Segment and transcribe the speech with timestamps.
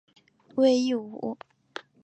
[0.55, 1.37] 讳一武。